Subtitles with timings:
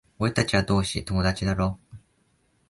[0.17, 1.77] 俺たちは同志、友達だろ？